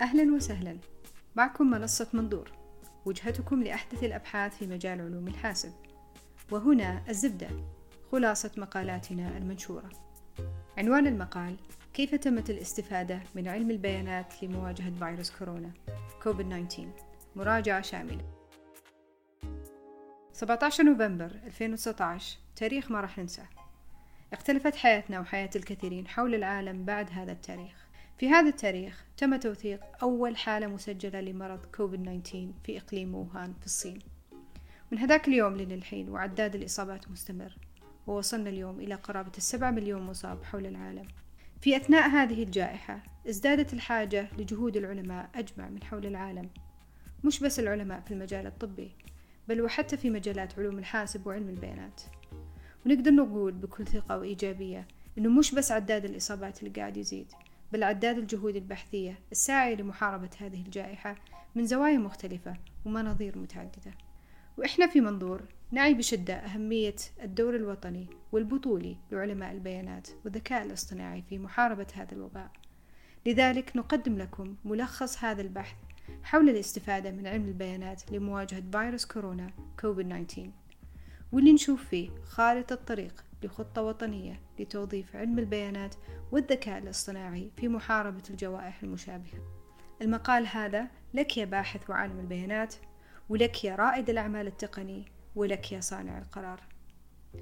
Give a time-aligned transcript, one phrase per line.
[0.00, 0.76] أهلا وسهلا.
[1.36, 2.52] معكم منصة منظور
[3.04, 5.72] وجهتكم لأحدث الأبحاث في مجال علوم الحاسب.
[6.50, 7.48] وهنا الزبدة
[8.12, 9.90] خلاصة مقالاتنا المنشورة.
[10.78, 11.56] عنوان المقال
[11.94, 15.70] كيف تمت الاستفادة من علم البيانات لمواجهة فيروس كورونا؟
[16.22, 16.88] كوفيد 19
[17.36, 18.24] مراجعة شاملة.
[20.32, 23.48] 17 نوفمبر 2019 تاريخ ما راح ننساه.
[24.32, 27.89] اختلفت حياتنا وحياة الكثيرين حول العالم بعد هذا التاريخ.
[28.20, 33.66] في هذا التاريخ تم توثيق أول حالة مسجلة لمرض كوفيد 19 في إقليم ووهان في
[33.66, 33.98] الصين.
[34.90, 37.56] من هذاك اليوم للحين وعداد الإصابات مستمر
[38.06, 41.08] ووصلنا اليوم إلى قرابة السبعة مليون مصاب حول العالم.
[41.60, 46.50] في أثناء هذه الجائحة ازدادت الحاجة لجهود العلماء أجمع من حول العالم.
[47.24, 48.90] مش بس العلماء في المجال الطبي
[49.48, 52.00] بل وحتى في مجالات علوم الحاسب وعلم البيانات.
[52.86, 57.32] ونقدر نقول بكل ثقة وإيجابية إنه مش بس عداد الإصابات اللي قاعد يزيد
[57.72, 61.16] بل عداد الجهود البحثية الساعية لمحاربة هذه الجائحة
[61.54, 63.94] من زوايا مختلفة ومناظير متعددة.
[64.56, 71.86] وإحنا في منظور نعي بشدة أهمية الدور الوطني والبطولي لعلماء البيانات والذكاء الاصطناعي في محاربة
[71.94, 72.50] هذا الوباء.
[73.26, 75.76] لذلك نقدم لكم ملخص هذا البحث
[76.22, 80.50] حول الاستفادة من علم البيانات لمواجهة فيروس كورونا كوفيد 19
[81.32, 85.94] واللي نشوف فيه خارطة طريق لخطة وطنية لتوظيف علم البيانات
[86.32, 89.60] والذكاء الاصطناعي في محاربة الجوائح المشابهة.
[90.02, 92.74] المقال هذا لك يا باحث وعالم البيانات،
[93.28, 95.04] ولك يا رائد الأعمال التقني،
[95.36, 96.60] ولك يا صانع القرار.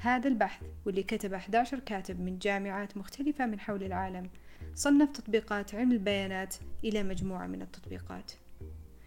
[0.00, 4.30] هذا البحث واللي كتبه 11 كاتب من جامعات مختلفة من حول العالم
[4.74, 8.32] صنف تطبيقات علم البيانات إلى مجموعة من التطبيقات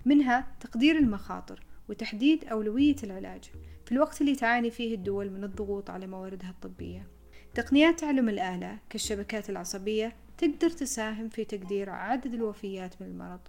[0.06, 3.44] منها تقدير المخاطر وتحديد أولوية العلاج
[3.86, 7.08] في الوقت اللي تعاني فيه الدول من الضغوط على مواردها الطبية.
[7.54, 13.40] تقنيات تعلم الآلة كالشبكات العصبية تقدر تساهم في تقدير عدد الوفيات من المرض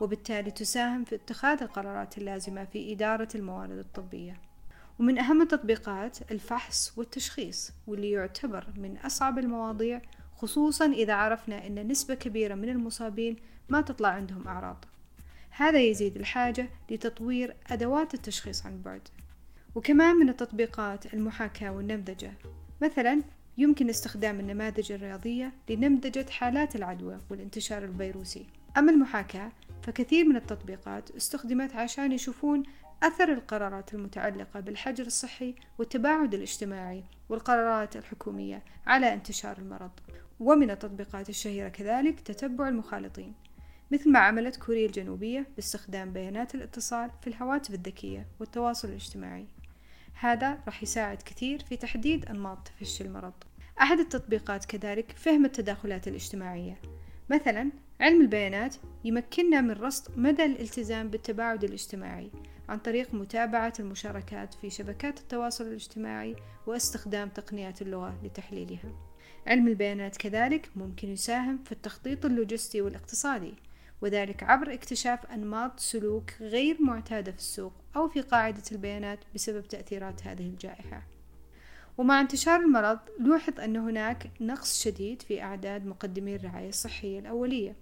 [0.00, 4.40] وبالتالي تساهم في اتخاذ القرارات اللازمة في إدارة الموارد الطبية.
[4.98, 10.02] ومن أهم التطبيقات الفحص والتشخيص واللي يعتبر من أصعب المواضيع
[10.36, 13.36] خصوصا إذا عرفنا أن نسبة كبيرة من المصابين
[13.68, 14.84] ما تطلع عندهم أعراض.
[15.60, 19.08] هذا يزيد الحاجة لتطوير أدوات التشخيص عن بعد.
[19.74, 22.32] وكمان من التطبيقات المحاكاة والنمذجة.
[22.82, 23.22] مثلا
[23.58, 28.46] يمكن استخدام النماذج الرياضية لنمذجة حالات العدوى والانتشار الفيروسي.
[28.78, 32.62] أما المحاكاة فكثير من التطبيقات استخدمت عشان يشوفون
[33.02, 39.90] أثر القرارات المتعلقة بالحجر الصحي والتباعد الاجتماعي والقرارات الحكومية على انتشار المرض.
[40.40, 43.34] ومن التطبيقات الشهيرة كذلك تتبع المخالطين.
[43.92, 49.46] مثل ما عملت كوريا الجنوبية باستخدام بيانات الاتصال في الهواتف الذكية والتواصل الاجتماعي.
[50.14, 53.32] هذا راح يساعد كثير في تحديد أنماط تفشي المرض.
[53.80, 56.80] أحد التطبيقات كذلك فهم التداخلات الاجتماعية.
[57.30, 57.70] مثلا
[58.00, 62.30] علم البيانات يمكننا من رصد مدى الالتزام بالتباعد الاجتماعي
[62.68, 66.36] عن طريق متابعة المشاركات في شبكات التواصل الاجتماعي
[66.66, 68.92] واستخدام تقنيات اللغة لتحليلها.
[69.46, 73.54] علم البيانات كذلك ممكن يساهم في التخطيط اللوجستي والاقتصادي.
[74.02, 80.26] وذلك عبر اكتشاف أنماط سلوك غير معتادة في السوق أو في قاعدة البيانات بسبب تأثيرات
[80.26, 81.02] هذه الجائحة.
[81.98, 87.76] ومع انتشار المرض لوحظ أن هناك نقص شديد في أعداد مقدمي الرعاية الصحية الأولية.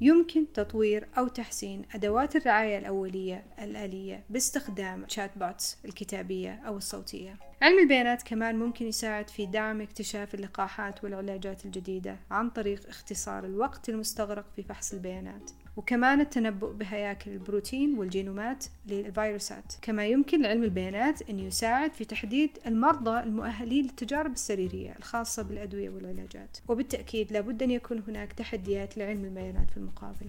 [0.00, 7.38] يمكن تطوير أو تحسين أدوات الرعاية الأولية الآلية باستخدام chatbots الكتابية أو الصوتية.
[7.62, 13.88] علم البيانات كمان ممكن يساعد في دعم اكتشاف اللقاحات والعلاجات الجديدة عن طريق اختصار الوقت
[13.88, 15.50] المستغرق في فحص البيانات.
[15.76, 19.74] وكمان التنبؤ بهياكل البروتين والجينومات للفيروسات.
[19.82, 26.58] كما يمكن لعلم البيانات أن يساعد في تحديد المرضى المؤهلين للتجارب السريرية الخاصة بالأدوية والعلاجات.
[26.68, 30.28] وبالتأكيد لابد أن يكون هناك تحديات لعلم البيانات في المقابل.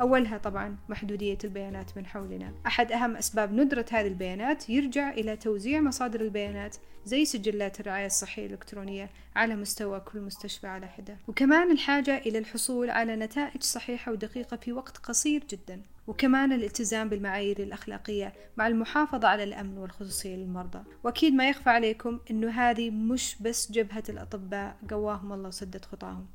[0.00, 2.52] أولها طبعا محدودية البيانات من حولنا.
[2.66, 8.46] أحد أهم أسباب ندرة هذه البيانات يرجع إلى توزيع مصادر البيانات زي سجلات الرعاية الصحية
[8.46, 11.16] الإلكترونية على مستوى كل مستشفى على حدة.
[11.28, 15.82] وكمان الحاجة إلى الحصول على نتائج صحيحة ودقيقة في وقت قصير جدا.
[16.06, 20.82] وكمان الالتزام بالمعايير الأخلاقية مع المحافظة على الأمن والخصوصية للمرضى.
[21.04, 26.26] وأكيد ما يخفى عليكم أنه هذه مش بس جبهة الأطباء قواهم الله وسدد خطاهم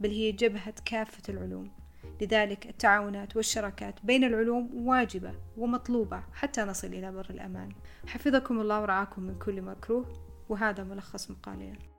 [0.00, 1.77] بل هي جبهة كافة العلوم.
[2.20, 7.72] لذلك التعاونات والشراكات بين العلوم واجبة ومطلوبة حتى نصل إلى بر الأمان.
[8.06, 10.12] حفظكم الله ورعاكم من كل مكروه
[10.48, 11.97] وهذا ملخص مقالنا.